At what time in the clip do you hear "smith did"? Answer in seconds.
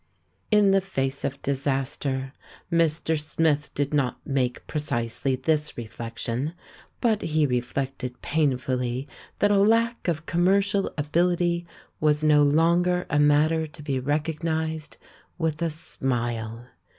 3.19-3.93